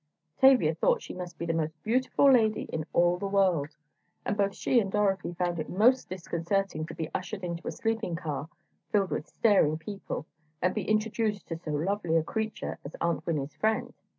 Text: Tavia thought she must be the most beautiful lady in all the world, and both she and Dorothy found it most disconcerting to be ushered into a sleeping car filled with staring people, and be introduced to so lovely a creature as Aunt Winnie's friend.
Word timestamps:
Tavia 0.39 0.73
thought 0.73 1.03
she 1.03 1.13
must 1.13 1.37
be 1.37 1.45
the 1.45 1.53
most 1.53 1.75
beautiful 1.83 2.31
lady 2.33 2.63
in 2.73 2.87
all 2.91 3.19
the 3.19 3.27
world, 3.27 3.75
and 4.25 4.35
both 4.35 4.55
she 4.55 4.79
and 4.79 4.91
Dorothy 4.91 5.35
found 5.35 5.59
it 5.59 5.69
most 5.69 6.09
disconcerting 6.09 6.87
to 6.87 6.95
be 6.95 7.11
ushered 7.13 7.43
into 7.43 7.67
a 7.67 7.71
sleeping 7.71 8.15
car 8.15 8.49
filled 8.91 9.11
with 9.11 9.27
staring 9.27 9.77
people, 9.77 10.25
and 10.59 10.73
be 10.73 10.89
introduced 10.89 11.47
to 11.49 11.55
so 11.59 11.69
lovely 11.73 12.17
a 12.17 12.23
creature 12.23 12.79
as 12.83 12.95
Aunt 12.99 13.23
Winnie's 13.27 13.53
friend. 13.53 13.93